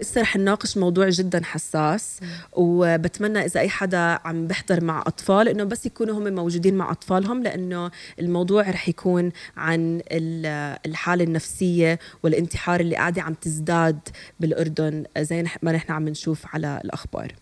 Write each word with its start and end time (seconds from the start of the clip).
هسه 0.00 0.20
رح 0.20 0.36
نناقش 0.36 0.76
موضوع 0.76 1.08
جدا 1.08 1.40
حساس 1.44 2.20
وبتمنى 2.52 3.44
إذا 3.44 3.60
أي 3.60 3.68
حدا 3.68 3.98
عم 4.24 4.46
بيحضر 4.46 4.84
مع 4.84 5.00
أطفال 5.06 5.48
إنه 5.48 5.64
بس 5.64 5.86
يكونوا 5.86 6.18
هم 6.18 6.34
موجودين 6.34 6.74
مع 6.74 6.90
أطفالهم 6.90 7.42
لأنه 7.42 7.90
الموضوع 8.18 8.62
رح 8.70 8.88
يكون 8.88 9.32
عن 9.56 10.00
ال- 10.12 10.78
الحالة 10.86 11.24
النفسية 11.24 11.98
والانتحار 12.22 12.80
اللي 12.80 12.96
قاعدة 12.96 13.22
عم 13.22 13.34
تزداد 13.34 13.98
بالأردن 14.40 15.04
زي 15.18 15.44
ما 15.62 15.72
نحن 15.72 15.92
عم 15.92 16.08
نشوف 16.08 16.46
على 16.54 16.80
الأخبار. 16.84 17.32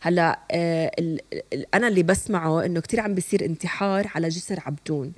هلا 0.00 0.38
آه 0.50 0.90
أنا 1.74 1.88
اللي 1.88 2.02
بسمعه 2.02 2.64
إنه 2.64 2.80
كتير 2.80 3.00
عم 3.00 3.14
بيصير 3.14 3.44
انتحار 3.44 4.10
على 4.14 4.28
جسر 4.28 4.58
عبدون. 4.66 5.12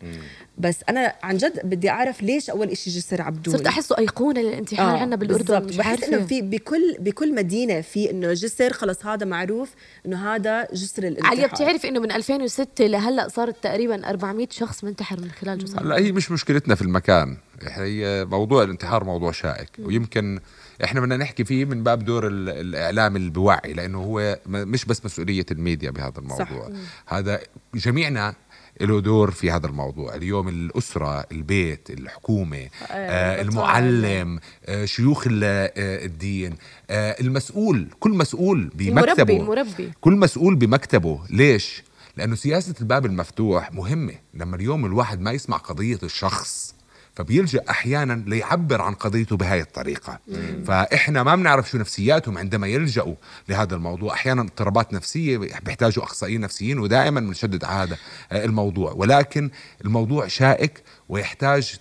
بس 0.59 0.81
أنا 0.89 1.15
عن 1.23 1.37
جد 1.37 1.61
بدي 1.65 1.91
أعرف 1.91 2.23
ليش 2.23 2.51
أول 2.51 2.69
إشي 2.69 2.91
جسر 2.91 3.23
عبدون؟ 3.23 3.57
صرت 3.57 3.67
أحسه 3.67 3.99
أيقونة 3.99 4.41
للانتحار 4.41 4.97
عندنا 4.97 5.17
بالأردن 5.17 5.59
بالضبط. 5.59 5.79
بحس 5.79 6.05
إنه 6.05 6.27
في 6.27 6.43
بكل 6.43 6.97
بكل 6.99 7.35
مدينة 7.35 7.81
في 7.81 8.11
إنه 8.11 8.33
جسر 8.33 8.73
خلص 8.73 9.07
هذا 9.07 9.27
معروف 9.27 9.71
إنه 10.07 10.35
هذا 10.35 10.69
جسر 10.73 11.03
الانتحار. 11.03 11.31
عليا 11.31 11.47
بتعرف 11.47 11.87
إنه 11.87 12.01
من 12.01 12.13
2006 12.13 12.87
لهلأ 12.87 13.29
صارت 13.29 13.57
تقريبا 13.63 14.09
400 14.11 14.49
شخص 14.51 14.85
منتحر 14.85 15.21
من 15.21 15.31
خلال 15.31 15.59
جسر 15.59 15.81
هلا 15.81 15.97
هي 15.97 16.13
مش 16.13 16.31
مشكلتنا 16.31 16.75
في 16.75 16.83
المكان. 16.83 17.37
هي 17.63 18.25
موضوع 18.31 18.63
الانتحار 18.63 19.05
موضوع 19.05 19.33
شائك. 19.33 19.69
ويمكن 19.79 20.41
إحنا 20.85 21.01
بدنا 21.01 21.17
نحكي 21.17 21.45
فيه 21.45 21.65
من 21.65 21.83
باب 21.83 22.05
دور 22.05 22.27
ال- 22.27 22.49
الإعلام 22.49 23.17
اللي 23.17 23.31
بوعي 23.31 23.73
لأنه 23.73 23.99
هو 23.99 24.39
مش 24.47 24.85
بس 24.85 25.05
مسؤولية 25.05 25.47
الميديا 25.51 25.91
بهذا 25.91 26.19
الموضوع. 26.19 26.47
صح. 26.47 27.15
هذا 27.15 27.41
جميعنا 27.75 28.35
له 28.81 29.01
دور 29.01 29.31
في 29.31 29.51
هذا 29.51 29.67
الموضوع. 29.67 30.15
اليوم 30.15 30.49
الأسرة 30.49 31.25
البيت 31.33 31.91
الحكومة 31.91 32.69
آه 32.91 33.43
المعلم 33.43 34.41
آه 34.67 34.85
شيوخ 34.85 35.27
آه 35.43 35.73
الدين 36.05 36.55
آه 36.91 37.17
المسؤول 37.21 37.89
كل 38.01 38.11
مسؤول 38.11 38.71
بمكتبه. 38.75 39.37
المربي 39.37 39.37
المربي. 39.37 39.93
كل 40.01 40.13
مسؤول 40.13 40.57
بمكتبه. 40.57 41.21
ليش؟ 41.31 41.83
لأنه 42.17 42.35
سياسة 42.35 42.75
الباب 42.81 43.07
المفتوح 43.07 43.73
مهمة. 43.73 44.15
لما 44.35 44.57
اليوم 44.57 44.87
الواحد 44.87 45.21
ما 45.21 45.33
يسمع 45.33 45.57
قضية 45.57 45.99
الشخص 46.03 46.75
فبيلجأ 47.19 47.63
أحيانا 47.71 48.25
ليعبر 48.27 48.83
عن 48.83 48.95
قضيته 48.95 49.37
بهاي 49.37 49.61
الطريقة. 49.61 50.19
فإحنا 50.67 51.23
ما 51.23 51.35
بنعرف 51.37 51.71
شو 51.71 51.79
نفسياتهم 51.79 52.39
عندما 52.39 52.67
يلجأوا 52.67 53.15
لهذا 53.49 53.75
الموضوع. 53.75 54.13
أحيانا 54.13 54.43
اضطرابات 54.43 54.93
نفسية 54.93 55.39
بيحتاجوا 55.39 56.05
أخصائيين 56.05 56.41
نفسيين 56.41 56.79
ودائما 56.79 57.21
بنشدد 57.21 57.65
على 57.65 57.97
هذا 58.31 58.45
الموضوع. 58.45 58.93
ولكن 58.93 59.51
الموضوع 59.85 60.27
شائك 60.27 60.83
ويحتاج 61.09 61.77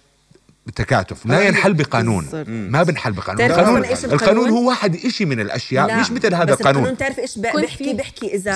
تكاتف 0.75 1.25
لا 1.25 1.41
ينحل 1.41 1.73
بقانون. 1.73 2.27
ما 2.47 2.83
بنحل 2.83 3.11
بقانون 3.11 3.37
تعرف 3.37 3.59
القانون, 3.59 3.83
القانون 3.85 4.13
القانون؟ 4.13 4.49
هو 4.49 4.67
واحد 4.67 4.95
إشي 4.95 5.25
من 5.25 5.39
الأشياء 5.39 5.87
لا، 5.87 5.99
مش 5.99 6.11
مثل 6.11 6.33
هذا 6.33 6.43
بس 6.45 6.51
القانون 6.61 6.81
القانون 6.81 6.97
تعرف 6.97 7.19
إيش 7.19 7.39
بحكي. 7.39 7.93
بحكي 7.93 8.35
إذا 8.35 8.51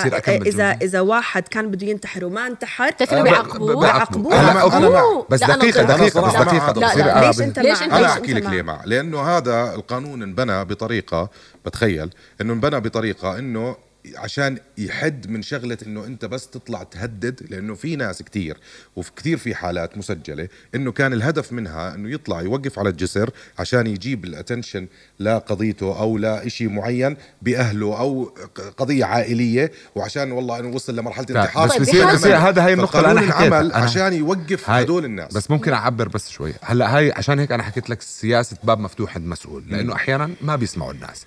اذا. 0.46 0.78
إذا 0.82 1.00
واحد 1.00 1.48
كان 1.48 1.72
بده 1.72 1.88
ينتحر 1.88 2.26
وما 2.26 2.48
انتحر 2.48 2.92
بيعاقبوه؟ 3.12 3.80
بيعاقبوه. 3.80 5.26
بس 5.30 5.44
ضد. 5.44 5.52
دقيقة 5.52 5.84
بس. 5.84 6.18
آه، 6.18 7.28
ليش 7.28 7.42
أنت 7.42 7.60
ليش؟ 7.60 7.80
أنت- 7.80 7.84
أنا 7.84 8.06
أحكي 8.06 8.34
لك؟ 8.34 8.46
ليه 8.46 8.62
مع 8.62 8.82
لأنه 8.86 9.22
هذا 9.22 9.76
القانون 9.76 10.24
انبنى 10.24 10.66
بطريقة 10.66 11.30
بتخيل 11.66 12.10
إنه 12.42 12.54
انبنى 12.54 12.80
بطريقة 12.80 13.40
إنه 13.40 13.76
عشان 14.16 14.58
يحد 14.78 15.30
من 15.30 15.42
شغلة 15.42 15.78
إنه 15.88 16.06
أنت 16.06 16.26
بس 16.26 16.48
تطلع 16.48 16.84
تهدد 16.84 17.46
لأنه 17.50 17.76
في 17.76 17.96
ناس 17.96 18.22
كتير 18.24 18.58
وفي 18.96 19.12
كتير 19.16 19.38
في 19.38 19.56
حالات 19.56 19.98
مسجلة 19.98 20.48
إنه 20.76 20.92
كان 20.92 21.14
الهدف 21.14 21.54
منها 21.54 21.96
إنه 21.96 22.10
يطلع 22.10 22.42
يوقف 22.42 22.80
على 22.80 22.90
الجسر 22.90 23.30
عشان 23.60 23.88
يجيب 23.88 24.26
الاتنشن 24.26 24.88
لقضيته 25.20 26.00
أو 26.00 26.18
لإشي 26.18 26.68
معين 26.68 27.18
بأهله 27.42 28.00
أو 28.00 28.34
قضية 28.78 29.06
عائلية 29.06 29.72
وعشان 29.96 30.32
والله 30.32 30.60
إنه 30.60 30.76
وصل 30.76 30.96
لمرحلة 30.96 31.26
طيب، 31.26 31.38
انتحار. 31.38 31.68
بس 31.68 31.78
بصير- 31.78 31.86
فالقانون 31.94 32.16
بصير 32.16 32.38
هذا 32.38 32.66
هاي 32.66 32.74
النقطة 32.74 33.00
اللي 33.00 33.12
أنا 33.12 33.22
حكيتها. 33.32 33.58
عمل 33.58 33.72
أنا- 33.72 33.76
عشان 33.76 34.14
يوقف 34.14 34.70
هدول 34.70 35.06
الناس. 35.06 35.34
بس 35.34 35.52
ممكن 35.52 35.74
أعبر 35.74 36.08
بس 36.08 36.30
شوي. 36.30 36.54
هلأ 36.62 36.98
هاي 36.98 37.12
عشان 37.12 37.40
هيك 37.40 37.52
أنا 37.52 37.64
حكيت 37.64 37.90
لك 37.90 38.02
سياسة 38.02 38.58
باب 38.64 38.80
مفتوح 38.80 39.16
عند 39.16 39.26
مسؤول 39.28 39.64
لأنه 39.70 39.96
أحيانا 39.96 40.30
ما 40.42 40.56
بيسمعوا 40.56 40.92
الناس. 40.94 41.26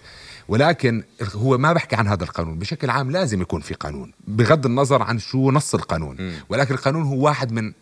ولكن 0.49 1.03
هو 1.35 1.59
ما 1.59 1.73
بحكي 1.73 1.97
عن 1.97 2.09
هذا 2.09 2.25
القانون 2.25 2.59
بشكل 2.59 2.91
عام 2.91 3.11
لازم 3.11 3.43
يكون 3.43 3.61
في 3.61 3.75
قانون 3.75 4.13
بغض 4.27 4.67
النظر 4.67 5.03
عن 5.03 5.19
شو 5.19 5.51
نص 5.51 5.75
القانون. 5.75 6.33
ولكن 6.49 6.75
القانون 6.75 7.03
هو 7.03 7.25
واحد 7.25 7.53
من 7.53 7.73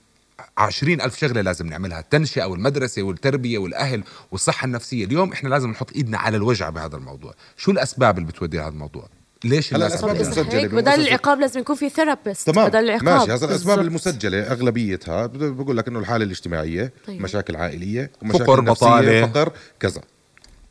عشرين 0.59 1.01
ألف 1.01 1.19
شغلة 1.19 1.41
لازم 1.41 1.67
نعملها 1.67 2.01
التنشئة 2.01 2.45
والمدرسة 2.45 3.03
والتربية 3.03 3.59
والأهل 3.59 4.05
والصحة 4.33 4.65
النفسية. 4.65 5.05
اليوم 5.05 5.33
إحنا 5.33 5.49
لازم 5.49 5.71
نحط 5.71 5.93
إيدنا 5.97 6.19
على 6.19 6.37
الوجع 6.37 6.71
بهذا 6.71 6.97
الموضوع. 6.97 7.35
شو 7.57 7.71
الأسباب 7.71 8.19
اللي 8.19 8.29
بتودي 8.29 8.61
هذا 8.61 8.69
الموضوع؟ 8.69 9.09
ليش 9.45 9.75
هلا 9.75 9.87
هيك 9.87 10.01
بمؤسسة- 10.01 10.75
بدل 10.75 10.89
العقاب 10.89 11.41
لازم 11.41 11.61
يكون 11.61 11.77
في 11.77 11.89
ثيرابيست 11.89 12.51
تمام. 12.51 12.69
بدل 12.69 12.79
العقاب. 12.79 13.05
ماشي. 13.05 13.33
هذا 13.33 13.47
الأسباب. 13.47 13.81
المسجلة 13.81 14.41
أغلبيتها. 14.53 15.27
بقول 15.27 15.77
لك 15.77 15.89
إنه 15.89 15.99
الحالة 15.99 16.25
الاجتماعية 16.25 16.93
طيب. 17.07 17.23
مشاكل 17.23 17.57
عائلية 17.57 18.11
ومشاكل 18.23 18.45
فقر، 18.45 18.65
نفسية، 18.65 18.87
بطالة. 18.87 19.27
فقر 19.27 19.53
كذا. 19.81 20.01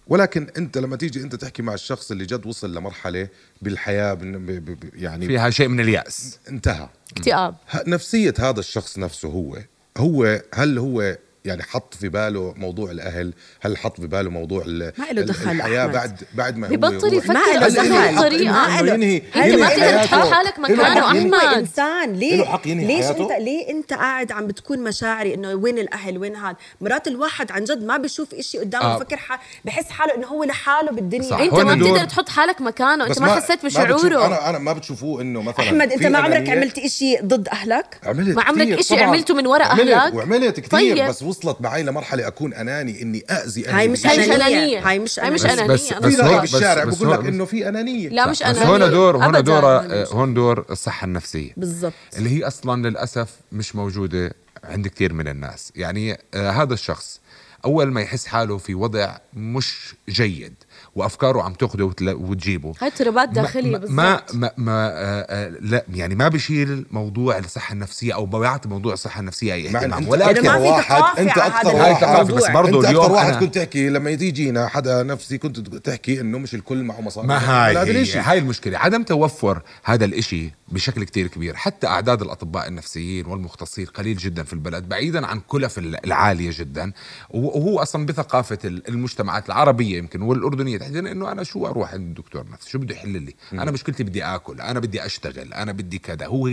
ولكن 0.08 0.48
انت 0.58 0.78
لما 0.78 0.96
تيجي 0.96 1.22
انت 1.24 1.36
تحكي 1.36 1.62
مع 1.62 1.74
الشخص 1.74 2.12
اللي 2.12 2.26
جد 2.26 2.46
وصل 2.46 2.76
لمرحلة 2.76 3.28
بالحياة 3.62 4.14
بن- 4.14 4.46
ب- 4.46 4.52
ب- 4.52 4.80
ب- 4.80 4.96
يعني 4.96 5.28
فيها 5.28 5.50
شيء 5.50 5.68
من 5.68 5.80
اليأس. 5.80 6.40
انتهى. 6.50 6.90
اكتئاب. 7.12 7.56
نفسية 7.88 8.34
هذا 8.40 8.60
الشخص 8.60 8.98
نفسه 8.98 9.30
هو 9.30 9.58
هو 9.98 10.42
هل 10.54 10.78
هو 10.78 11.18
يعني 11.46 11.64
حط 11.64 11.94
في 11.94 12.10
باله 12.10 12.54
موضوع 12.58 12.92
الأهل 12.92 13.34
هل 13.62 13.78
حط 13.78 14.00
في 14.02 14.08
باله 14.08 14.30
موضوع 14.30 14.64
ال- 14.66 14.94
ما 14.98 15.12
ال- 15.12 15.26
دخل 15.26 15.52
الحياة 15.52 15.82
أحمد. 15.82 15.94
بعد 15.94 16.22
بعد 16.34 16.58
ما 16.58 16.68
هو 16.68 16.72
ببطل 16.76 17.14
يفكر 17.14 17.34
ما 17.34 17.40
إله 17.52 17.66
بس 17.66 17.74
دخل. 17.74 17.92
هي 17.92 18.12
ما 18.12 18.22
طريقه 18.22 18.80
إله. 18.80 18.94
ينهي 18.94 19.18
أنت 19.36 19.36
ما 19.60 19.68
بتقدر 19.68 19.82
حياته. 19.82 20.04
تحط 20.06 20.34
حالك 20.34 20.60
له 20.60 20.64
مكانه 20.64 21.08
أحمد 21.08 21.58
انسان 21.58 22.14
ليه 22.14 22.36
له 22.36 22.46
حق 22.46 22.68
ينهي 22.68 22.88
ليش 22.88 23.06
حياته؟ 23.06 23.24
انت 23.24 23.32
ليه 23.32 23.70
أنت 23.70 23.94
قاعد 23.94 24.32
عم 24.32 24.48
بتكون 24.48 24.80
مشاعري 24.84 25.34
إنه 25.34 25.54
وين 25.54 25.78
الأهل 25.78 26.18
وين 26.18 26.36
هذا 26.36 26.56
مرات 26.82 27.08
الواحد 27.08 27.52
عن 27.52 27.64
جد 27.64 27.84
ما 27.84 27.98
بيشوف 27.98 28.34
إشي 28.34 28.58
قدامه 28.58 28.86
آه. 28.86 28.98
بفكر 28.98 29.18
ح... 29.18 29.40
بحس 29.66 29.90
حاله 29.90 30.16
إنه 30.16 30.28
هو 30.28 30.44
لحاله 30.44 30.92
بالدنيا 30.92 31.30
صح. 31.30 31.40
أنت 31.40 31.54
ما 31.54 31.76
بتقدر 31.76 32.04
تحط 32.06 32.30
حالك 32.30 32.62
مكانه 32.62 33.04
أنت 33.04 33.12
بس 33.12 33.22
ما 33.22 33.36
حسيت 33.36 33.66
بشعوره 33.66 34.26
أنا 34.26 34.50
أنا 34.50 34.58
ما 34.60 34.74
بتشوفوه 34.74 35.22
إنه 35.22 35.42
مثلا 35.42 35.66
أحمد 35.66 35.92
أنت 35.92 36.04
ما 36.06 36.18
عمرك؟ 36.20 36.50
عملت 36.50 36.78
إشي 36.78 37.18
ضد 37.24 37.48
أهلك 37.48 38.00
عملت 38.04 38.36
ما 38.36 38.44
عمرك 38.44 38.68
إشي. 38.80 39.02
عملته 39.02 39.34
من 39.34 39.48
وراء 39.48 39.72
أهلك؟ 39.72 40.14
وعملت 40.14 40.60
كثير 40.60 40.70
طيب. 40.96 41.10
بس 41.10 41.24
وصلت 41.32 41.62
معي 41.62 41.84
لمرحلة 41.84 42.28
أكون 42.28 42.54
أناني 42.54 43.02
إني 43.02 43.24
اذي 43.30 43.66
هاي 43.68 43.88
مش 43.88 44.06
هاي 44.08 44.18
مش 44.20 44.26
أنانية. 44.26 44.36
أنانية. 44.58 44.90
هاي 44.90 45.00
مش 45.00 45.20
هاي 45.20 45.32
مش 45.32 45.46
أنانية. 45.46 45.54
أنانية. 45.64 45.74
بس 45.74 45.94
بس 45.94 45.94
في 45.94 46.08
بس- 46.08 46.20
هو- 46.22 46.40
بالشارع 46.42 46.84
بس 46.84 46.98
بقول 46.98 47.12
لك 47.20 47.26
إنه 47.26 47.46
في 47.46 47.70
أنانية 47.70 48.10
لا 48.10 48.30
مش 48.30 48.40
بس 48.40 48.46
أنانية 48.46 48.66
هون 48.86 48.92
دور 48.92 49.18
هون. 49.26 49.44
دور 49.44 49.66
هون 50.12 50.34
دور 50.34 50.66
الصحة 50.70 51.06
النفسية 51.06 51.52
بالضبط 51.58 51.94
اللي 52.18 52.30
هي 52.30 52.44
أصلا 52.48 52.88
للأسف 52.90 53.30
مش 53.52 53.76
موجودة 53.76 54.34
عند 54.64 54.88
كثير 54.88 55.14
من 55.14 55.28
الناس 55.28 55.72
يعني 55.76 56.18
آه 56.34 56.50
هذا 56.52 56.74
الشخص 56.74 57.20
أول 57.66 57.86
ما 57.92 58.02
يحس 58.02 58.26
حاله 58.26 58.58
في 58.58 58.76
وضع 58.76 59.18
مش 59.34 59.96
جيد 60.10 60.54
وأفكاره 60.96 61.42
عم 61.42 61.54
تأخده 61.54 61.86
وتل- 61.86 62.14
وتجيبه. 62.16 62.74
هاي 62.82 62.88
اضطرابات 62.90 63.30
داخلية 63.30 63.78
ما 63.78 63.88
ما, 63.90 64.22
ما, 64.34 64.52
ما 64.58 64.88
آه 64.88 65.26
آه 65.30 65.50
لا 65.62 65.86
يعني 65.94 66.16
ما 66.16 66.28
بشيل 66.28 66.86
موضوع 66.92 67.38
الصحة 67.38 67.74
النفسية 67.74 68.14
أو 68.16 68.26
بيعطي 68.26 68.70
موضوع 68.70 68.94
الصحة 68.94 69.20
النفسية 69.20 69.54
أي 69.54 69.68
اهتمام 69.68 70.08
ولكن 70.08 70.46
يعني 70.46 70.60
ما 70.60 70.70
واحد 70.70 71.20
إنت 71.20 71.38
أكثر 71.38 71.76
واحد 71.76 72.26
بس 72.32 72.50
برضو 72.50 72.80
إنت 72.82 72.90
اليوم 72.90 73.04
أكثر 73.04 73.14
واحد 73.16 73.34
أنا- 73.34 73.38
كنت 73.40 73.56
تحكي 73.56 73.90
لما 73.90 74.10
يجينا 74.10 74.68
حدا 74.68 75.04
نفسي 75.04 75.38
كنت 75.38 75.60
تحكي 75.60 76.22
إنه 76.22 76.38
مش 76.38 76.56
الكل 76.56 76.84
معه 76.84 77.02
مصاري. 77.02 77.28
ما 77.28 77.38
هاي 77.38 77.78
هي, 77.78 78.20
هاي 78.20 78.38
المشكلة. 78.38 78.78
عدم 78.78 79.04
توفر 79.04 79.62
هذا 79.84 80.06
الإشي 80.06 80.52
بشكل 80.68 81.04
كتير 81.04 81.28
كبير. 81.28 81.56
حتى 81.56 81.88
أعداد 81.88 82.22
الأطباء 82.22 82.68
النفسيين 82.68 83.26
والمختصين 83.26 83.86
قليل 83.86 84.18
جدا 84.18 84.44
في 84.44 84.54
البلد 84.54 84.90
بعيدا 84.90 85.28
عن 85.28 85.40
كلف 85.40 85.78
العالية 85.78 86.52
جدا. 86.54 86.92
وهو 87.30 87.80
أصلا 87.80 88.06
بثقافة 88.06 88.58
المجتمعات 88.66 89.46
العربية 89.48 89.98
يمكن 89.98 90.22
والأردنية 90.22 90.81
تحديدا 90.82 91.12
إنه 91.12 91.32
أنا 91.32 91.44
شو 91.44 91.68
أروح 91.68 91.94
عند 91.94 92.08
الدكتور 92.08 92.50
نفسي 92.50 92.70
شو 92.70 92.80
بده 92.80 92.96
يحل 92.96 93.22
لي؟ 93.22 93.36
أنا 93.54 93.72
مشكلتي 93.72 94.04
بدي 94.04 94.24
آكل 94.24 94.62
أنا 94.62 94.80
بدي 94.80 95.06
أشتغل 95.06 95.54
أنا 95.54 95.72
بدي 95.72 96.00
كذا. 96.00 96.26
هو 96.26 96.50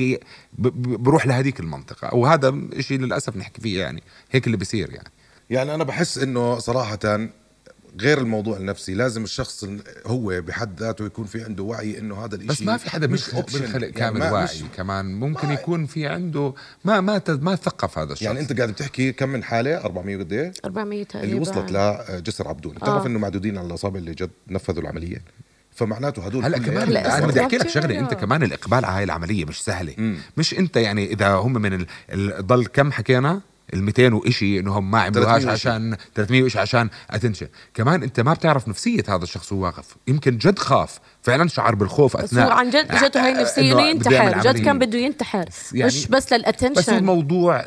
بروح 0.79 1.27
لهذيك 1.27 1.61
المنطقة. 1.61 2.15
وهذا 2.15 2.55
إشي 2.73 2.99
للأسف 2.99 3.37
نحكي 3.37 3.61
فيه 3.61 3.81
يعني 3.81 4.03
هيك 4.31 4.47
اللي 4.47 4.57
بيصير 4.57 4.91
يعني. 4.91 5.11
يعني 5.51 5.75
أنا 5.75 5.85
بحس 5.85 6.19
إنه 6.19 6.59
صراحة 6.59 7.29
غير 8.01 8.19
الموضوع 8.19 8.57
النفسي 8.57 8.95
لازم 8.95 9.25
الشخص 9.25 9.65
هو 10.07 10.41
بحد 10.41 10.81
ذاته 10.81 11.07
يكون 11.07 11.25
في 11.25 11.45
عنده 11.45 11.63
وعي 11.63 11.99
إنه 11.99 12.25
هذا 12.25 12.35
الإشي 12.35 12.49
بس 12.49 12.63
ما 12.63 12.77
في 12.77 12.91
حدا 12.91 13.07
مش. 13.07 13.31
بيخلق 13.35 13.73
يعني 13.73 13.93
كامل 13.93 14.19
ما- 14.21 14.33
واعي 14.33 14.45
مش- 14.45 14.63
كمان 14.77 15.15
ممكن 15.15 15.51
يكون 15.51 15.87
في 15.87 16.07
عنده 16.07 16.55
ما 16.85 17.01
ما 17.01 17.19
ت- 17.19 17.31
ما 17.31 17.55
ثقف 17.57 17.99
هذا 17.99 18.13
الشخص 18.13 18.23
يعني 18.27 18.41
أنت 18.41 18.57
قاعد 18.57 18.71
بتحكي 18.71 19.13
كم 19.13 19.29
من 19.29 19.45
حالة 19.45 19.77
400 19.85 20.17
قد 20.19 20.33
إيه 20.33 20.53
400 20.65 21.05
تقريبا 21.05 21.29
اللي 21.29 21.41
وصلت 21.41 21.73
لجسر 21.73 22.49
عبدون 22.49 22.75
بتعرف 22.75 23.03
آه. 23.03 23.07
إنه 23.07 23.19
معدودين 23.19 23.59
على 23.59 23.67
الاصابع 23.67 23.99
اللي 23.99 24.15
جد 24.15 24.31
نفذوا 24.49 24.83
العملية 24.83 25.23
فمعناته 25.75 26.27
هدول 26.27 26.45
هلا 26.45 26.59
كمان 26.59 26.97
أنا 26.97 27.27
بدي 27.27 27.41
أحكي 27.41 27.57
لك. 27.57 27.69
شغلة 27.69 27.99
أنت 27.99 28.15
كمان 28.15 28.43
الإقبال 28.43 28.85
على 28.85 28.97
هاي 28.97 29.05
العملية 29.05 29.45
مش 29.45 29.63
سهلة 29.65 29.95
مم. 29.99 30.17
مش 30.37 30.59
أنت 30.59 30.77
يعني 30.77 31.13
إذا 31.13 31.29
هم 31.35 31.53
من. 31.53 31.87
ضل 32.41 32.67
كم 32.67 32.93
حكينا 32.93 33.41
ال 33.75 33.83
200 33.83 34.15
وإشي 34.15 34.59
انهم 34.61 34.91
ما 34.91 35.01
عملوهاش 35.01 35.43
300 35.43 35.51
وإشي. 35.53 35.69
عشان 35.69 35.97
300 36.15 36.43
وإشي 36.43 36.59
عشان 36.59 36.91
attention 37.11 37.49
كمان 37.75 38.03
أنت 38.03 38.21
ما 38.21 38.33
بتعرف 38.35 38.69
نفسية 38.69 39.03
هذا 39.09 39.23
الشخص 39.25 39.53
وهو 39.53 39.63
واقف. 39.65 39.97
يمكن 40.09 40.39
جد 40.39 40.59
خاف. 40.59 40.99
فعلا 41.23 41.49
شعر 41.49 41.75
بالخوف 41.75 42.17
بس 42.17 42.25
أثناء 42.25 42.47
هو 42.47 42.51
عن 42.51 42.71
جد 42.71 42.87
اجته 42.91 43.25
هاي 43.25 43.33
النفسيه 43.33 43.73
انه 43.73 43.93
بده 43.99 44.11
يعمل 44.11 44.33
ينتحر. 44.33 44.53
جد. 44.53 44.65
كان 44.65 44.79
بده 44.79 44.99
ينتحر. 44.99 45.45
يعني- 45.73 45.87
مش 45.87 46.07
بس 46.07 46.25
بس 46.27 46.33
لل 46.33 46.44
attention 46.44 46.97
الموضوع 46.97 47.65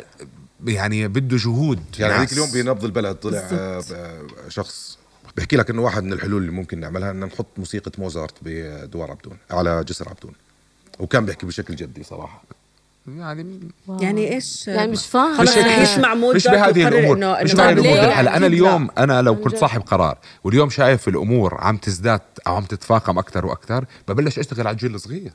يعني 0.68 1.07
بده 1.07 1.38
جهود. 1.38 1.80
يعني. 2.00 2.13
هذيك 2.13 2.31
اليوم 2.33 2.51
بنبض 2.51 2.86
البلد 2.86 3.15
طلع 3.15 3.38
آه، 3.51 3.83
آه، 3.94 4.21
شخص 4.50 4.98
بحكي 5.38 5.56
لك 5.57 5.69
إنه 5.69 5.81
واحد 5.81 6.03
من 6.03 6.13
الحلول 6.13 6.42
اللي 6.42 6.51
ممكن 6.51 6.80
نعملها 6.80 7.12
ان 7.12 7.19
نحط 7.25 7.48
موسيقى 7.57 7.92
موزارت 7.98 8.33
بدوار 8.42 9.12
عبدون 9.12 9.38
على 9.51 9.83
جسر 9.88 10.09
عبدون. 10.09 10.33
وكان 11.00 11.25
بيحكي 11.25 11.45
بشكل 11.45 11.75
جدي 11.75 12.03
صراحة. 12.03 12.44
يعني 13.07 13.59
يعني 14.01 14.33
إيش؟ 14.33 14.68
يعني 14.68 14.92
مش 14.92 15.06
فاهم 15.06 15.38
خلص 15.38 15.57
مش. 15.57 15.65
يسمع 15.77 16.13
مود 16.15 16.36
مش 16.36 16.48
بهذه 16.48 16.88
الأمور 16.88 17.15
إنه- 17.18 17.44
مش 17.44 17.53
بهذه 17.53 17.71
الأمور. 17.74 18.13
أنا 18.38 18.48
اليوم 18.48 18.89
أنا 18.98 19.21
لو 19.21 19.36
كنت. 19.36 19.56
صاحب 19.56 19.81
قرار 19.81 20.18
واليوم 20.44 20.69
شايف 20.69 21.07
الأمور 21.07 21.57
عم 21.62 21.77
تزداد 21.77 22.21
أو 22.48 22.56
عم 22.56 22.63
تتفاقم 22.63 23.18
أكثر 23.18 23.45
وأكثر 23.45 23.86
ببلش 24.07 24.39
أشتغل 24.39 24.68
على 24.68 24.74
الجيل 24.74 24.95
الصغير. 24.95 25.31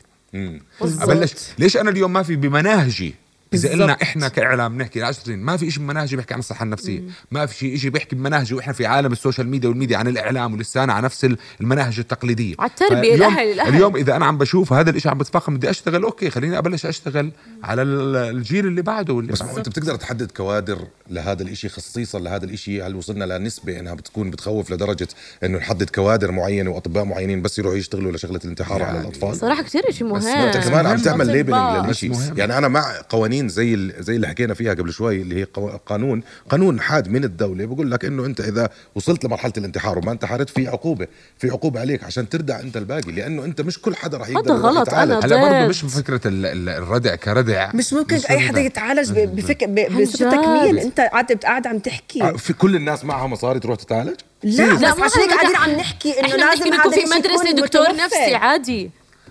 أبلش. 0.83 1.33
ليش 1.59 1.77
أنا 1.77 1.91
اليوم 1.91 2.13
ما 2.13 2.23
في 2.23 2.37
بمناهجي 2.37 3.15
إذا 3.55 3.71
قلنا. 3.71 3.93
إحنا 4.03 4.29
كإعلام 4.29 4.77
بنحكي 4.79 5.03
10 5.03 5.25
سنين 5.25 5.39
ما 5.39 5.57
في 5.57 5.71
شيء 5.71 5.83
بمناهجي 5.83 6.17
بيحكي 6.17 6.35
عن 6.35 6.41
الصحة 6.41 6.63
النفسية 6.63 7.03
ما 7.31 7.47
في 7.47 7.55
شيء 7.59 7.77
شيء 7.77 7.91
بيحكي 7.91 8.17
بمناهجي 8.17 8.55
وإحنا 8.55 8.73
في 8.73 8.87
عالم 8.87 9.13
السوشيال 9.13 9.49
ميديا 9.49 9.69
والميديا 9.69 9.97
عن 9.99 10.09
الإعلام 10.09 10.55
ولساتنا 10.55 10.93
على 10.93 11.05
نفس 11.05 11.31
المناهج 11.61 11.99
التقليدية 11.99 12.55
على 12.59 12.71
التربية، 12.71 13.17
فاليوم- 13.17 13.35
الأهل- 13.37 13.39
الأهل. 13.39 13.75
اليوم 13.75 13.97
إذا 13.97 14.17
أنا 14.17 14.27
عم 14.27 14.39
بشوف 14.39 14.73
هذا 14.73 14.91
الشيء 14.91 15.11
عم 15.11 15.19
بتفاقم 15.19 15.57
بدي 15.57 15.71
أشتغل 15.71 16.03
okay 16.03 16.31
خليني 16.31 16.59
أبلش 16.59 16.87
أشتغل 16.87 17.33
على 17.65 17.83
ال- 17.83 18.17
الجيل 18.17 18.67
اللي 18.67 18.83
بعده 18.83 19.15
واللي 19.15 19.33
بس 19.33 19.43
بعده. 19.43 19.59
أنت 19.59 19.69
بتقدر 19.69 19.97
تحدد 19.97 20.31
كوادر 20.31 20.79
لهذا 21.11 21.43
الإشي 21.43 21.69
خصيصا 21.69 22.19
لهذا 22.19 22.45
الإشي 22.45 22.83
هل 22.83 22.95
وصلنا 22.97 23.25
لنسبة 23.39 23.81
إنها 23.81 23.95
بتكون 23.95 24.31
بتخوف 24.31 24.71
لدرجة 24.71 25.09
إنه 25.45 25.59
نحدد 25.59 25.91
كوادر 25.91 26.33
معينة 26.33 26.71
وأطباء 26.71 27.05
معينين 27.05 27.43
بس 27.43 27.59
يروحوا 27.59 27.77
يشتغلوا 27.79 28.13
لشغلة 28.13 28.41
الانتحار 28.45 28.81
يعني 28.81 28.91
على 28.99 29.01
الأطفال 29.09 29.37
صراحة 29.37 29.63
كثير 29.63 29.83
شيء 29.91 30.07
مهم 30.07 30.27
أنت 30.27 30.57
كمان 30.57 30.87
عم 30.87 30.99
تعمل 30.99 31.27
labeling. 31.27 31.87
للشيء. 31.89 32.13
يعني 32.37 32.59
أنا 32.59 32.69
مع 32.69 32.93
قوانين 33.09 33.36
زي 33.43 33.75
ال- 33.75 33.93
زي 34.05 34.17
اللي 34.17 34.29
حكينا 34.29 34.55
فيها 34.55 34.75
قبل 34.75 34.93
شوي 34.93 35.23
اللي 35.23 35.41
هي 35.41 35.45
قانون 35.87 36.23
قانون 36.49 36.81
حاد 36.81 37.09
من 37.09 37.25
الدولة 37.25 37.65
بقول 37.65 37.91
لك 37.91 38.05
إنه 38.05 38.27
أنت 38.27 38.41
إذا 38.41 38.69
وصلت 38.95 39.25
لمرحلة 39.25 39.53
الانتحار 39.59 39.99
وما 39.99 40.13
انتحرت 40.13 40.51
في 40.51 40.69
عقوبة 40.69 41.07
في 41.39 41.51
عقوبة 41.51 41.81
عليك 41.81 42.05
عشان 42.05 42.29
تردع 42.29 42.61
أنت 42.61 42.77
الباقي 42.77 43.13
لأنه 43.13 43.45
أنت 43.45 43.61
مش 43.61 43.79
كل 43.81 43.97
حدا 43.97 44.19
رح 44.19 44.29
يقدر 44.29 44.53
هذا 44.55 44.61
غلط،. 44.61 44.89
أنا 44.95 45.19
هلا 45.25 45.37
برضه. 45.43 45.69
مش 45.69 45.81
فكره 45.81 46.21
ال- 46.29 46.47
ال- 46.47 46.69
الردع 46.69 47.15
كردع 47.15 47.71
مش 47.75 47.93
ممكن 47.93 48.17
مش 48.17 48.31
أي 48.31 48.39
حدا. 48.41 48.61
يتعالج 48.61 49.13
ب- 49.13 49.37
بفك... 49.37 49.65
ب- 49.65 49.79
عن 49.79 50.03
بصفتك 50.03 50.25
جد. 50.27 50.47
مين 50.49 50.79
أنت 50.79 51.01
قاعد 51.01 51.33
قاعد 51.33 51.67
عم 51.67 51.79
تحكي 51.79 52.39
في 52.39 52.53
كل 52.53 52.77
الناس 52.77 53.05
معها 53.05 53.27
مصاري 53.27 53.61
تروح 53.61 53.77
تتعالج 53.77 54.15
لا 54.43 54.63
لا، 54.63 54.95
بس 54.95 55.01
عشان 55.01 55.21
هيك 55.21 55.31
قاعدين 55.31 55.57
عم 55.57 55.71
نحكي 55.71 56.21
إنه 56.21 56.37
لازم 56.37 56.67
يكون 56.67 56.93
في 56.93 57.05
مدرسة 57.19 57.51
دكتور 57.53 57.83
متوفر. 57.83 58.05
نفسي 58.05 58.35
عادي 58.35 58.91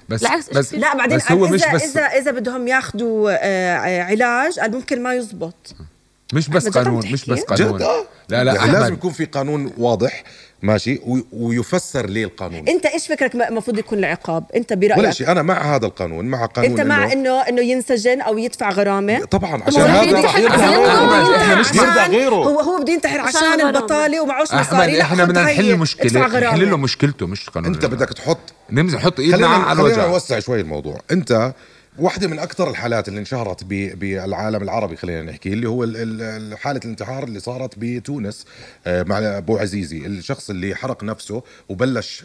بس 0.09 0.21
بالعكس 0.21 0.49
بس 0.49 0.73
لا 0.73 0.97
بعدين 0.97 1.17
بس 1.17 1.31
هو 1.31 1.45
قال 1.45 1.53
مش 1.53 1.63
اذا 1.63 1.73
بس 1.73 1.83
اذا 1.83 2.01
إذا 2.01 2.31
بدهم 2.31 2.67
ياخذوا 2.67 3.31
آه، 3.31 4.03
علاج 4.03 4.59
قال 4.59 4.71
ممكن 4.71 5.03
ما 5.03 5.13
يزبط. 5.13 5.75
مش 6.33 6.49
بس 6.49 6.67
قانون 6.67 7.11
مش 7.11 7.25
بس؟ 7.25 7.41
قانون. 7.43 7.77
جد؟ 7.77 7.81
آه. 7.81 8.05
لا 8.29 8.43
لا 8.43 8.53
يعني 8.53 8.71
لازم 8.71 8.93
يكون 8.93 9.11
في 9.11 9.25
قانون 9.25 9.71
واضح. 9.77 10.23
ماشي 10.63 11.01
وي- 11.05 11.25
ويفسر 11.31 12.05
ليه 12.05 12.25
القانون. 12.25 12.67
انت 12.67 12.85
إيش 12.85 13.07
فكرك 13.07 13.35
المفروض 13.35 13.77
يكون 13.77 13.99
العقاب؟ 13.99 14.43
انت 14.55 14.73
برأيك؟ 14.73 14.97
ولا 14.97 15.11
شيء 15.11 15.31
أنا 15.31 15.41
مع 15.41 15.75
هذا 15.75 15.85
القانون 15.85 16.25
مع 16.25 16.45
قانون 16.45 16.71
انت 16.71 16.81
مع 16.81 17.11
انه 17.11 17.41
انه 17.41 17.61
ينسجن 17.61 18.21
أو 18.21 18.37
يدفع 18.37 18.69
غرامة؟ 18.69 19.25
طبعا 19.25 19.63
عشان 19.63 19.81
هو 19.81 19.87
هذا 19.87 20.39
يرضع 20.39 20.65
هو 20.65 20.85
غيره. 20.85 21.35
إحنا 21.37 21.55
مش 21.55 21.71
غيره. 22.09 22.35
هو 22.35 22.59
هو 22.59 22.81
بده 22.81 22.93
ينتحر 22.93 23.19
عشان. 23.19 23.61
البطالة 23.61 24.21
ومعوش 24.21 24.53
مصاري. 24.53 24.91
لا 24.97 25.01
إحنا 25.01 25.23
بدنا 25.23 25.43
نحل 25.43 25.77
مشكلة. 25.77 26.27
نحل 26.27 26.69
له 26.69 26.77
مشكلته 26.77 27.27
مش 27.27 27.49
قانون. 27.49 27.73
أنت 27.73 27.85
بدك 27.85 28.09
تحط 28.09 28.39
نمزح 28.69 28.97
نحط 28.99 29.19
إيدنا 29.19 29.37
خلينا 29.37 29.53
على 29.53 29.65
خلينا 29.65 29.81
الوجع 29.95 30.07
نوسع 30.07 30.39
شوي 30.39 30.61
الموضوع. 30.61 30.97
أنت 31.11 31.53
واحدة 31.99 32.27
من 32.27 32.39
أكثر 32.39 32.69
الحالات 32.69 33.07
اللي 33.07 33.19
انشهرت 33.19 33.63
بالعالم 33.63 34.63
العربي 34.63 34.95
خلينا 34.95 35.21
نحكي 35.21 35.53
اللي 35.53 35.69
هو 35.69 35.83
ال- 35.83 36.21
ال- 36.21 36.57
حالة 36.57 36.79
الانتحار 36.85 37.23
اللي 37.23 37.39
صارت 37.39 37.73
بتونس 37.77 38.45
آه، 38.87 39.03
مع 39.03 39.17
أبو 39.19 39.57
عزيزي 39.57 40.05
الشخص 40.05 40.49
اللي 40.49 40.75
حرق 40.75 41.03
نفسه 41.03 41.43
وبلش 41.69 42.23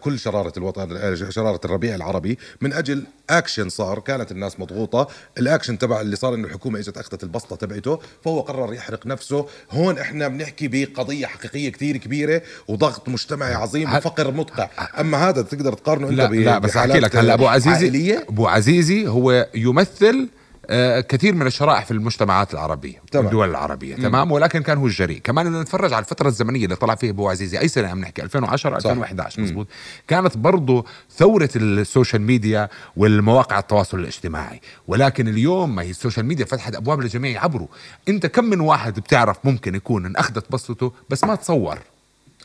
كل 0.00 0.18
شرارة 0.18 0.52
الوطن 0.56 0.96
آه، 0.96 1.14
شرارة 1.14 1.60
الربيع 1.64 1.94
العربي. 1.94 2.38
من 2.60 2.72
أجل 2.72 3.04
أكشن 3.30 3.68
صار 3.68 3.98
كانت 3.98 4.32
الناس 4.32 4.60
مضغوطة. 4.60 5.08
الأكشن 5.38 5.78
تبع 5.78 6.00
اللي 6.00 6.16
صار 6.16 6.34
إنه 6.34 6.46
الحكومة 6.48 6.78
إجت 6.78 6.98
أخذت 6.98 7.22
البسطة 7.22 7.56
تبعته 7.56 7.98
فهو 8.24 8.40
قرر 8.40 8.74
يحرق 8.74 9.06
نفسه. 9.06 9.46
هون 9.70 9.98
إحنا 9.98 10.28
بنحكي 10.28 10.68
بقضية 10.68 11.26
حقيقية 11.26 11.68
كتير 11.68 11.96
كبيرة 11.96 12.42
وضغط 12.68 13.08
مجتمعي 13.08 13.54
عظيم 13.54 13.94
وفقر 13.94 14.30
مدقع 14.30 14.68
أما 15.00 15.28
هذا 15.28 15.42
تقدر 15.42 15.72
تقارنه 15.72 16.08
أنت 16.08 16.16
لا 16.18 16.26
لا 16.28 16.58
بس 16.58 16.76
أحكي 16.76 16.98
لك 16.98 17.16
هلا. 17.16 17.34
أبو 17.34 17.46
عزيزي 17.46 17.70
عائلية. 17.70 18.24
أبو 18.28 18.46
عزيزي 18.46 19.08
هو 19.08 19.48
يمثل 19.54 20.28
آه، 20.32 20.37
كثير 21.08 21.34
من 21.34 21.46
الشرائح 21.46 21.84
في 21.84 21.90
المجتمعات 21.90 22.54
العربية 22.54 23.02
تمام. 23.10 23.24
والدول 23.24 23.50
العربية 23.50 23.96
تمام؟ 23.96 24.32
ولكن 24.32 24.62
كان 24.62 24.78
هو 24.78 24.86
الجريء. 24.86 25.18
كمان 25.18 25.46
بدنا 25.46 25.62
نتفرج 25.62 25.92
على 25.92 26.02
الفترة 26.02 26.28
الزمنية 26.28 26.64
اللي 26.64 26.76
طلع 26.76 26.94
فيها 26.94 27.10
بوعزيزي 27.10 27.60
أي 27.60 27.68
سنة 27.68 27.88
عم 27.88 28.00
نحكي 28.00 28.22
2010 28.22 28.76
2011 28.76 29.42
مزبوط 29.42 29.66
كانت 30.08 30.36
برضه 30.36 30.84
ثورة 31.16 31.50
السوشيال 31.56 32.22
ميديا 32.22 32.68
والمواقع 32.96 33.58
التواصل 33.58 33.98
الاجتماعي. 33.98 34.60
ولكن 34.88 35.28
اليوم 35.28 35.74
ما 35.74 35.82
هي 35.82 35.90
السوشيال 35.90 36.26
ميديا 36.26 36.44
فتحت 36.44 36.74
أبواب 36.74 37.00
للجميع 37.00 37.30
يعبروا. 37.30 37.68
أنت 38.08 38.26
كم 38.26 38.44
من 38.44 38.60
واحد 38.60 39.00
بتعرف 39.00 39.36
ممكن 39.44 39.74
يكون 39.74 40.06
انأخذت 40.06 40.52
بسطته 40.52 40.92
بس 41.10 41.24
ما 41.24 41.34
تصور؟ 41.34 41.78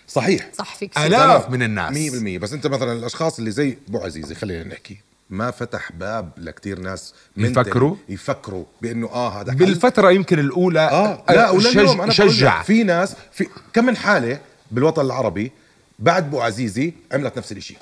صحيح. 0.08 0.50
صح 0.54 0.76
فيك 0.76 0.98
آلاف 0.98 1.50
من 1.50 1.64
الناس. 1.64 1.94
100% 1.94 2.40
بس 2.40 2.54
أنت 2.54 2.68
مثلا 2.68 2.94
الأشخاص 2.94 3.40
اللي 3.40 3.52
زي 3.52 3.78
أبو 3.90 4.00
عزيزي 4.00 4.36
خلينا 4.36 4.64
نحكي 4.64 4.98
ما 5.30 5.52
فتح 5.52 5.92
باب 5.92 6.30
لكتير 6.38 6.80
ناس 6.80 7.14
من 7.38 7.52
يفكروا؟ 7.52 7.96
يفكروا 8.10 8.66
بأنه 8.82 9.08
آه 9.08 9.42
هذا 9.42 9.52
حل. 9.52 9.58
بالفترة 9.58 10.12
يمكن 10.12 10.40
الأولى 10.40 10.80
آه 10.80 11.24
لا 11.30 11.50
ولليوم 11.50 12.02
أنا 12.02 12.12
شجع 12.12 12.62
في 12.62 12.84
ناس 12.84 13.16
في 13.32 13.48
كم 13.74 13.86
من 13.86 13.98
حالة 13.98 14.40
بالوطن 14.72 15.06
العربي 15.06 15.52
بعد 16.00 16.24
أبو 16.26 16.42
عزيزي 16.42 16.94
عملت 17.12 17.38
نفس 17.38 17.52
الشيء 17.52 17.78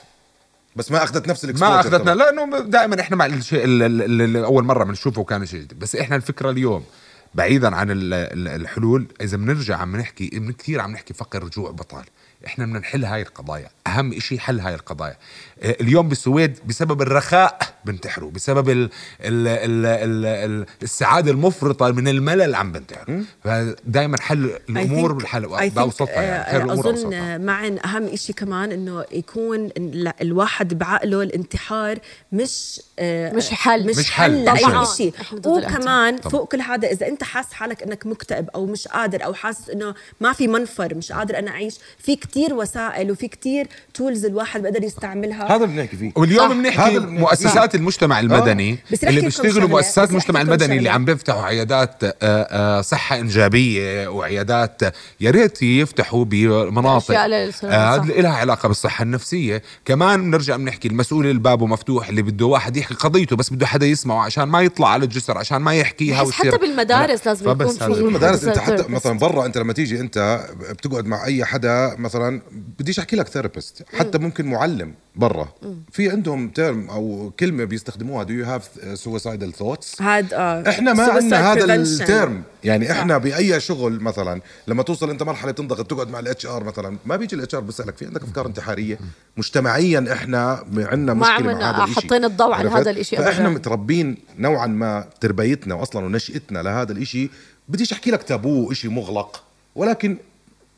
بس 0.76 0.92
ما 0.92 1.04
أخذت 1.04 1.28
نفس 1.28 1.46
ما 1.46 1.80
أخذتنا. 1.80 2.12
لأنه 2.12 2.60
دائما 2.60 3.02
إحنا 3.02 3.16
مع 3.16 3.26
الشيء 3.26 3.64
ال- 3.66 3.84
ال- 3.84 4.22
اللي 4.22 4.44
أول 4.46 4.64
مرة 4.64 4.84
بنشوفه 4.84 5.24
كان 5.24 5.46
شيء 5.46 5.60
جديد 5.60 5.80
بس 5.80 5.96
إحنا 5.96 6.16
الفكرة 6.16 6.50
اليوم 6.50 6.84
بعيدا 7.36 7.76
عن 7.76 7.92
ال- 7.92 8.14
ال- 8.14 8.48
الحلول 8.62 9.08
إذا 9.22 9.38
بنرجع 9.38 9.78
عم 9.78 9.96
نحكي 9.96 10.30
من 10.34 10.52
كثير 10.54 10.80
عم 10.82 10.92
نحكي 10.92 11.14
فقر 11.14 11.44
رجوع 11.44 11.72
بطال 11.72 12.06
إحنا 12.46 12.66
بدنا 12.66 12.80
نحل 12.80 13.06
هاي 13.06 13.22
القضايا 13.22 13.70
أهم 13.88 14.20
شيء 14.20 14.40
حل 14.40 14.60
هاي 14.60 14.76
القضايا 14.76 15.18
آه، 15.62 15.76
اليوم 15.82 16.10
بالسويد 16.10 16.60
بسبب 16.66 17.02
الرخاء 17.02 17.60
بنتحروا 17.86 18.32
بسبب 18.32 18.70
ال 18.70 18.90
ال 19.22 19.48
ال 19.48 19.86
ال 19.86 20.26
ال 20.26 20.66
السعادة 20.84 21.32
المفرطة 21.32 21.92
من 21.92 22.08
الملل 22.08 22.56
عم 22.56 22.72
بنتحروا 22.72 23.22
فدائما 23.44 24.22
حل 24.22 24.52
الأمور 24.70 25.12
بالحل 25.14 25.70
بأوسطها 25.70 26.22
يعني 26.22 26.52
خير 26.52 26.64
الأمور 26.66 26.90
أظن 26.90 27.14
آه، 27.14 27.38
معن 27.38 27.80
أهم 27.86 28.16
شيء 28.16 28.36
كمان 28.36 28.72
إنه 28.72 29.06
يكون 29.12 29.70
الواحد 30.22 30.78
بعقله 30.78 31.22
الانتحار 31.22 32.00
مش 32.32 32.82
آه، 33.00 33.34
مش 33.34 33.50
حل. 33.50 33.88
مش, 33.88 33.98
مش 33.98 34.12
حل 34.12 34.50
حل. 34.50 34.72
لاي. 34.72 34.86
شيء. 34.86 35.14
وكمان 35.46 36.18
طبعاً. 36.18 36.32
فوق 36.32 36.52
كل 36.52 36.62
هذا 36.62 36.88
إذا 36.88 37.08
أنت 37.08 37.24
حاسس 37.24 37.54
حالك 37.54 37.84
إنك 37.84 38.06
مكتئب 38.06 38.50
أو 38.50 38.66
مش 38.66 38.88
قادر 38.88 39.26
أو 39.26 39.34
حاسس 39.34 39.70
إنه 39.70 39.96
ما 40.22 40.34
في 40.34 40.48
منفر 40.48 40.96
مش 40.96 41.12
قادر 41.12 41.40
أنا 41.40 41.52
أعيش 41.52 41.80
في 42.00 42.16
كتير 42.16 42.54
وسائل 42.54 43.12
وفي 43.12 43.28
كتير 43.28 43.68
تولز 43.94 44.26
الواحد 44.26 44.62
بقدر 44.62 44.84
يستعملها 44.84 45.56
هذا 45.56 45.66
اللي 45.66 45.76
بنحكي 45.76 45.98
فيه 45.98 46.12
واليوم. 46.16 46.62
بنحكي 46.64 46.80
هذا 46.82 46.98
اللي- 46.98 47.20
مؤسسات 47.20 47.76
المجتمع 47.76 48.20
المدني 48.20 48.78
بس 48.92 49.04
اللي 49.04 49.22
بيشتغلوا. 49.22 49.70
مؤسسات 49.70 50.04
بس 50.06 50.12
المجتمع 50.12 50.42
المدني 50.42 50.78
اللي. 50.78 50.90
عم 50.90 51.06
بيفتحوا 51.06 51.42
عيادات 51.44 52.04
آه، 52.04 52.14
آه، 52.24 52.82
صحة 52.82 53.20
إنجابية 53.20 54.08
وعيادات 54.08 54.82
يا 55.22 55.32
ريت 55.32 55.64
يفتحوا 55.64 56.26
بمناطق 56.26 57.20
آه، 57.20 57.52
صح. 57.98 58.06
لها 58.06 58.32
علاقة 58.32 58.68
بالصحة 58.68 59.04
النفسية 59.04 59.62
كمان 59.86 60.22
بنرجع 60.32 60.56
بنحكي 60.58 60.88
المسؤول 60.88 61.26
اللي 61.28 61.42
بابه 61.42 61.66
مفتوح 61.68 62.10
اللي 62.10 62.22
بده 62.22 62.46
واحد 62.46 62.78
يحكي 62.78 62.94
قضيته 62.94 63.36
بس 63.36 63.50
بده 63.54 63.66
حدا 63.66 63.86
يسمعه 63.86 64.24
عشان 64.26 64.44
ما 64.44 64.62
يطلع 64.62 64.90
على 64.90 65.04
الجسر 65.04 65.38
عشان 65.38 65.58
ما 65.58 65.74
يحكيها 65.76 66.24
بحس 66.24 66.32
حتى 66.32 66.58
بالمدارس 66.58 67.28
لازم 67.28 67.50
يكون 67.50 67.66
فبس 67.68 67.78
في- 67.78 67.84
هذا. 67.84 67.94
في 67.94 68.00
المدارس 68.00 68.44
أنت 68.44 68.58
حتى 68.60 68.76
بس- 68.76 68.90
مثلا 68.90 69.18
برا 69.18 69.46
أنت 69.46 69.58
لما 69.58 69.74
تيجي 69.74 70.00
أنت 70.00 70.46
بتقعد 70.70 71.06
مع 71.06 71.26
أي 71.26 71.46
حدا 71.46 71.96
مثلا 72.00 72.42
بديش 72.80 73.00
أحكي 73.00 73.16
لك 73.16 73.28
therapist 73.28 73.61
حتى 73.94 74.18
ممكن 74.18 74.46
معلم 74.46 74.94
برا. 75.16 75.50
في 75.92 76.10
عندهم 76.10 76.50
term 76.50 76.90
أو 76.90 77.32
كلمة 77.40 77.64
بيستخدموها. 77.64 78.26
Do 78.26 78.30
you 78.30 78.48
have 78.48 78.64
suicidal 79.04 79.62
thoughts? 79.62 80.02
هاد 80.02 80.34
آه 80.34 80.70
إحنا 80.70 80.94
ما 80.94 81.04
عندنا 81.04 81.54
هذا. 81.54 81.76
ال 81.76 81.89
term 81.89 82.44
يعني 82.64 82.92
إحنا 82.92 83.18
بأي 83.18 83.60
شغل 83.60 84.00
مثلا 84.00 84.42
لما 84.68 84.84
توصل 84.84 85.10
أنت 85.10 85.24
مرحلة 85.24 85.52
تنضغط 85.52 85.92
تقعد 85.92 86.10
مع 86.10 86.20
الاتش 86.20 86.46
ار 86.46 86.64
مثلا 86.64 86.98
ما 87.06 87.16
بيجي 87.16 87.36
الاتش 87.36 87.56
ار 87.56 87.62
بيسألك 87.62 87.98
في 87.98 88.06
عندك 88.06 88.24
أفكار 88.24 88.46
انتحارية؟ 88.46 89.00
مجتمعيا 89.38 90.06
إحنا 90.12 90.64
عندنا 90.78 91.14
مشكلة 91.14 91.54
مع 91.54 91.72
هذا 91.72 91.84
الشيء 91.84 92.04
حطينا 92.04 92.28
الضوء 92.28 92.54
على؟ 92.54 92.70
هذا 92.70 92.90
الإشي 92.90 93.16
فإحنا 93.18 93.48
أبداً. 93.48 93.60
متربين 93.60 94.18
نوعا 94.38 94.68
ما 94.68 95.06
تربيتنا 95.22 95.76
واصلا 95.76 96.06
ونشأتنا 96.06 96.60
لهذا 96.60 96.92
الإشي. 96.92 97.30
بديش 97.70 97.94
أحكي 97.94 98.12
لك 98.12 98.24
تابو 98.24 98.72
إشي 98.72 98.88
مغلق 98.88 99.44
ولكن 99.76 100.18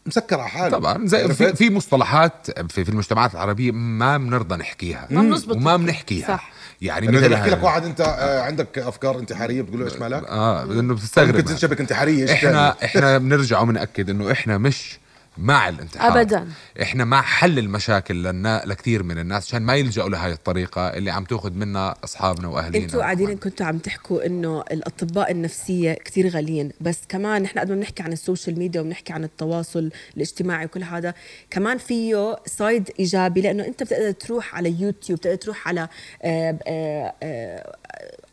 مسكر 0.06 0.40
على 0.40 0.50
حاله 0.50 0.78
طبعا 0.78 1.08
زي؟ 1.08 1.28
في, 1.34 1.56
في 1.56 1.70
مصطلحات 1.70 2.48
في, 2.72 2.84
في 2.86 2.90
المجتمعات 2.90 3.34
العربية 3.34 3.72
ما 3.72 4.18
بنرضى 4.18 4.56
نحكيها 4.56 5.08
ما 5.10 5.22
بنزبط 5.22 5.56
وما 5.56 5.72
نحكي. 5.78 5.86
بنحكيها 5.86 6.28
صح. 6.28 6.52
يعني 6.82 7.06
يعني 7.06 7.18
مثل 7.18 7.30
بحكي 7.30 7.50
لك. 7.50 7.64
واحد 7.64 7.86
أنت 7.86 8.02
آه، 8.02 8.42
عندك 8.42 8.80
أفكار 8.80 9.20
انتحارية 9.20 9.62
بتقول 9.62 9.80
له 9.80 9.86
إيش 9.86 9.96
مالك؟ 9.96 10.24
آه 10.28 10.64
إنه 10.64 10.74
ممكن 10.82 10.96
بتستغرب 10.96 11.40
تنشبك 11.40 11.80
انتحارية 11.80 12.34
إحنا؟ 12.34 12.76
إحنا 12.84 13.18
بنرجع 13.18 13.60
وبنأكد 13.60 14.10
إنه 14.10 14.32
إحنا 14.32 14.58
مش 14.58 15.00
مع 15.38 15.70
الانتحار 15.70 16.22
أبداً. 16.22 16.48
إحنا 16.82 17.06
مع 17.06 17.22
حل 17.22 17.60
المشاكل 17.60 18.24
لنا 18.24 18.64
لكثير 18.66 19.04
من 19.04 19.18
الناس 19.18 19.48
عشان 19.48 19.62
ما 19.62 19.76
يلجأوا 19.76 20.10
لهي 20.10 20.32
الطريقة 20.32 20.88
اللي 20.88 21.12
عم 21.12 21.24
تأخذ 21.24 21.54
منا 21.54 21.96
أصحابنا 22.04 22.48
واهالينا 22.48 22.86
أنتوا 22.86 23.02
قاعدين 23.02 23.38
كنتوا 23.38 23.66
عم 23.66 23.78
تحكوا 23.78 24.26
إنه 24.26 24.64
الأطباء 24.72 25.32
النفسية 25.32 25.94
كتير 25.94 26.30
غاليين 26.30 26.72
بس 26.82 27.00
كمان 27.10 27.42
نحن 27.42 27.60
قد 27.60 27.70
ما 27.70 27.76
بنحكي 27.76 28.04
عن 28.04 28.14
السوشيال 28.14 28.60
ميديا 28.60 28.82
وبنحكي 28.82 29.14
عن 29.14 29.24
التواصل 29.24 29.92
الاجتماعي 30.18 30.66
وكل 30.66 30.84
هذا 30.84 31.14
كمان 31.50 31.78
فيه 31.78 32.38
side 32.46 32.90
إيجابي 33.00 33.42
لأنه 33.42 33.66
أنت 33.66 33.84
بتقدر 33.84 34.12
تروح 34.12 34.56
على 34.56 34.82
يوتيوب 34.82 35.20
بتقدر 35.20 35.36
تروح 35.36 35.68
على 35.68 35.88
آه، 36.24 36.60
آه، 36.68 37.14
آه، 37.24 37.76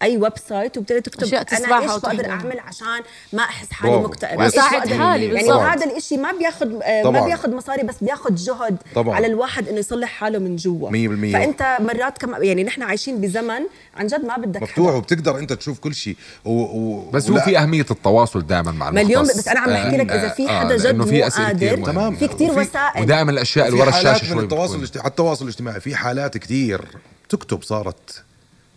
أي 0.02 0.16
website 0.17 0.79
وبتقدر 0.78 1.00
تكتب 1.00 1.23
أشياء 1.23 1.47
أنا 1.64 1.78
إيش 1.83 1.90
بقدر. 1.90 2.30
أعمل 2.30 2.61
عشان 2.61 2.87
ما 3.33 3.42
أحس 3.42 3.73
حالي. 3.73 3.97
مكتئب 3.97 4.38
بقدر- 4.38 4.61
حالي 4.61 5.25
يعني 5.25 5.28
بالضبط. 5.28 5.57
وهذا 5.57 5.85
الإشي 5.87 6.16
ما 6.16 6.33
بياخذ 6.33 6.66
ما. 7.11 7.25
بياخذ 7.25 7.50
مصاري 7.54 7.83
بس 7.83 7.95
بياخذ 8.00 8.35
جهد 8.35 8.76
طبعاً. 8.95 9.14
على 9.16 9.26
الواحد 9.26 9.69
إنه 9.69 9.78
يصلح 9.78 10.09
حاله 10.09 10.38
من 10.38 10.57
جوا 10.57 10.90
100%. 10.90 11.33
فأنت 11.33 11.76
مرات 11.80 12.19
كمان 12.19 12.45
يعني 12.45 12.64
نحن 12.64 12.83
عايشين 12.83 13.21
بزمن 13.21 13.61
عن 13.97 14.07
جد 14.07 14.25
ما 14.25 14.37
بدك 14.37 14.62
مفتوح 14.62 14.87
حدا. 14.88 14.97
وبتقدر 14.97 15.38
أنت 15.38 15.52
تشوف 15.52 15.78
كل 15.78 15.95
شيء 15.95 16.16
و... 16.45 16.50
و... 16.62 17.11
بس 17.11 17.30
هو 17.30 17.40
في 17.40 17.59
أهمية 17.59 17.87
التواصل 17.90 18.47
دائما 18.47 18.71
مع 18.73 18.88
المختص 18.88 19.04
مليون 19.07 19.23
بس 19.25 19.49
أنا 19.49 19.61
عم 19.61 19.71
بحكي 19.71 19.97
لك 19.97 20.11
إذا 20.12 20.28
في 20.28 20.49
آه، 20.50 20.61
حدا 20.61 20.76
جد 20.76 20.95
مو 20.95 21.04
قادر. 21.04 21.76
تمام. 21.87 22.16
في 22.16 22.25
وفي- 22.25 22.50
وسائل 22.50 23.02
ودائما 23.02 23.30
الأشياء 23.30 23.69
اللي 23.69 23.80
ورا 23.80 23.88
الشاشه 23.88 24.25
شوي 24.26 24.42
التواصل. 24.42 24.76
الاجتماعي 24.76 25.09
التواصل 25.09 25.45
الاجتماعي 25.45 25.80
في 25.80 25.95
حالات 25.97 26.38
كتير 26.38 26.85
تكتب 27.28 27.62
صارت 27.62 28.25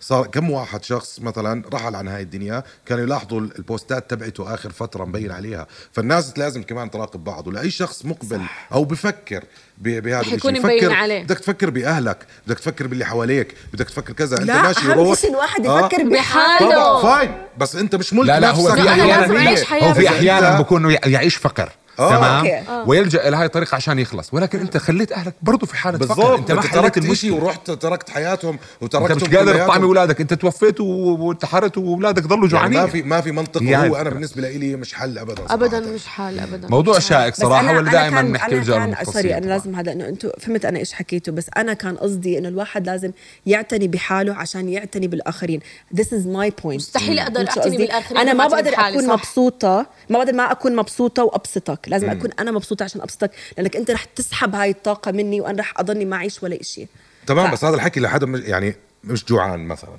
صار 0.04 0.28
كم 0.28 0.50
واحد 0.52 0.84
شخص 0.84 1.20
مثلا 1.20 1.64
رحل 1.74 1.96
عن 1.96 2.08
هاي 2.08 2.22
الدنيا 2.22 2.64
كانوا 2.86 3.04
يلاحظوا 3.04 3.40
البوستات 3.40 4.10
تبعته 4.10 4.54
آخر 4.54 4.70
فترة 4.72 5.06
مبين 5.06 5.32
عليها 5.32 5.68
فالناس 5.92 6.38
لازم 6.38 6.64
كمان 6.64 6.92
تراقب 6.92 7.24
بعض 7.24 7.48
ولأي 7.48 7.72
شخص 7.72 8.06
مقبل 8.06 8.38
صح. 8.40 8.68
أو 8.74 8.84
بفكر 8.84 9.44
ب- 9.78 9.90
بهذا 10.04 10.22
الشيء 10.22 10.34
يكون 10.38 10.60
مبين 10.60 10.80
فكر 10.80 10.94
عليه. 10.94 11.24
بدك 11.24 11.40
تفكر 11.40 11.70
بأهلك 11.70 12.18
بدك 12.48 12.60
تفكر 12.60 12.88
باللي 12.88 13.06
حواليك 13.06 13.56
بدك 13.74 13.86
تفكر 13.90 14.14
كذا 14.14 14.38
أنت 14.38 14.46
لا 14.48 14.62
ماشي 14.62 14.80
اهم 14.80 14.92
روح 14.92 15.20
شيء 15.20 15.30
الواحد 15.30 15.66
آه. 15.66 15.80
يفكر 15.80 15.98
بحاله. 16.10 16.20
بحاله 16.20 16.70
طبعا 17.00 17.02
فاين 17.02 17.32
بس 17.58 17.76
أنت 17.76 17.96
مش 17.96 18.14
ملك 18.14 18.28
لا 18.28 18.40
لا 18.40 18.52
هو 18.52 18.64
نفسك 18.70 18.76
في 18.80 18.82
لا، 18.84 18.92
أحيانا. 18.92 19.88
هو 19.90 19.94
في 19.94 20.08
أحيانا 20.10 20.60
بكون 20.62 20.92
يع- 20.92 21.00
يعيش 21.06 21.36
فقر 21.36 21.64
آه، 21.64 21.83
تمام 21.98 22.24
أوكي. 22.46 22.58
آه. 22.58 22.84
ويلجأ 22.90 23.28
إلى 23.28 23.36
هاي 23.38 23.46
الطريقة 23.46 23.76
عشان 23.76 24.00
يخلص 24.00 24.34
ولكن 24.34 24.60
أنت 24.60 24.78
خليت 24.78 25.12
أهلك 25.12 25.34
برضه 25.42 25.68
في 25.68 25.76
حالة 25.76 25.98
فقر 26.06 26.36
أنت 26.36 26.52
ما 26.52 26.62
تركت 26.62 26.98
المشكلة 26.98 27.34
ورحت 27.34 27.72
تركت 27.72 28.10
حياتهم 28.10 28.54
أنت 28.84 28.96
وتركتهم 28.96 29.30
مش 29.30 29.36
قادر. 29.36 29.66
تطعمي 29.66 29.84
أولادك 29.84 30.22
أنت 30.22 30.34
توفيت 30.34 30.82
و- 30.82 30.86
وانتحرت 31.20 31.78
وأولادك 31.78 32.24
ضلوا 32.24 32.38
يعني 32.40 32.50
جوعانين 32.52 32.80
ما 32.82 32.88
في 32.88 33.02
ما 33.02 33.22
في 33.22 33.32
منطق 33.32 33.62
هاي 33.64 33.76
وهو 33.90 33.96
أنا. 33.96 34.10
بالنسبة 34.10 34.50
لي 34.50 34.76
مش 34.76 34.94
حل 34.94 35.18
ابدا 35.18 35.36
صراحة. 35.36 35.54
ابدا 35.54 35.80
مش 35.80 36.08
حال 36.08 36.40
ابدا 36.40 36.68
موضوع 36.68 37.00
شائك 37.00 37.36
صراحة 37.36 37.78
ولا 37.78 37.92
دائما 37.92 38.22
نحكي 38.22 38.62
كان 38.62 38.90
مختصين 38.92 39.14
سوري 39.14 39.38
أنا. 39.38 39.46
لازم 39.46 39.76
هذا 39.76 39.92
انه 39.92 40.08
أنتم 40.10 40.30
فهمت 40.40 40.66
أنا 40.66 40.80
إيش 40.80 40.94
حكيته 40.94 41.32
بس 41.32 41.46
أنا 41.58 41.74
كان 41.74 41.96
قصدي 41.98 42.38
إنه 42.38 42.48
الواحد 42.48 42.86
لازم 42.88 43.12
يعتني 43.46 43.88
بحاله 43.88 44.34
عشان 44.36 44.70
يعتني 44.70 45.08
بالآخرين 45.08 45.60
this 45.96 46.06
is 46.08 46.26
my 46.36 46.50
point 46.64 46.76
مستحيل 46.76 47.20
أعتني 47.20 47.46
قصدي؟ 47.46 47.78
بالآخرين 47.78 48.18
أنا 48.22 48.34
ما 48.34 48.48
بقدر 48.48 48.74
أكون. 48.78 49.08
مبسوطة 49.08 49.86
ما 50.10 50.18
بقدر 50.20 50.34
ما 50.34 50.52
أكون 50.52 50.76
مبسوطة 50.76 51.24
وأبسطك 51.24 51.80
لازم 51.88 52.10
أكون 52.10 52.30
أنا 52.40 52.52
مبسوطة 52.52 52.84
عشان 52.84 53.02
أبسطك 53.02 53.32
لأنك 53.58 53.76
أنت 53.76 53.92
رح 53.92 54.04
تسحب 54.04 54.56
هاي 54.56 54.70
الطاقة 54.70 55.12
مني 55.12 55.42
وأنا 55.42 55.60
رح 55.60 55.74
أضلني 55.80 56.06
ما 56.06 56.16
أعيش 56.16 56.44
ولا 56.44 56.64
شيء 56.64 56.88
تمام 57.28 57.48
ف- 57.50 57.54
بس 57.54 57.64
هذا 57.66 57.76
الحكي 57.76 58.00
لحدا 58.00 58.28
يعني 58.46 58.76
مش 59.04 59.26
جوعان 59.26 59.60
مثلا. 59.68 59.90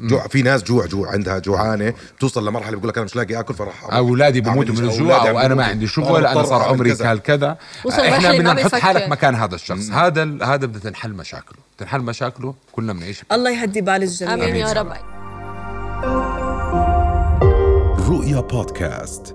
جوع 0.00 0.26
في 0.28 0.42
ناس 0.42 0.62
جوع 0.62 0.86
جوع 0.86 1.10
عندها 1.12 1.38
جوعانة 1.38 1.94
بتوصل 2.16 2.48
لمرحلة 2.48 2.74
بيقول 2.76 2.88
لك 2.88 2.96
أنا 2.96 3.04
مش 3.04 3.16
لاقي 3.16 3.40
أكل 3.40 3.54
فراح 3.54 3.82
أروح 3.84 3.94
أولادي 3.94 4.40
بموتوا 4.40 4.74
من؟ 4.74 4.84
الجوع 4.84 5.00
أولادي 5.16 5.30
أو 5.30 5.38
عم 5.38 5.44
أنا 5.44 5.54
ما. 5.54 5.64
عندي 5.64 5.86
شغل 5.86 6.26
أنا 6.26 6.42
صار 6.42 6.62
عمري 6.62 6.94
كذا. 7.16 7.56
إحنا 7.90 8.32
بدنا 8.32 8.52
نحط. 8.52 8.74
حالك 8.74 9.08
مكان 9.08 9.34
هذا 9.34 9.54
الشخص. 9.54 9.90
هذا 9.90 10.22
هذا 10.42 10.66
بدنا 10.66 10.78
تنحل 10.80 11.10
مشاكله. 11.12 11.58
تنحل 11.78 12.00
مشاكله 12.00 12.54
كلنا 12.72 12.92
بنعيش 12.92 13.22
الله 13.32 13.50
يهدي 13.50 13.80
بال 13.80 14.02
الجميع. 14.02 14.34
آمين 14.34 14.56
يا. 14.56 14.72
رب. 14.72 14.92
رؤيا 18.08 18.40
بودكاست. 18.40 19.34